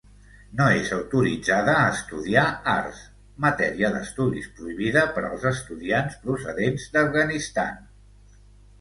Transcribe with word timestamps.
No 0.59 0.67
és 0.77 0.87
autoritzada 0.95 1.75
a 1.81 1.91
estudiar 1.97 2.47
arts, 2.73 3.03
matèria 3.47 3.93
d'estudis 3.99 4.51
prohibida 4.57 5.07
per 5.19 5.27
als 5.31 5.49
estudiants 5.55 6.21
procedents 6.27 6.93
d'Afganistan. 6.99 7.83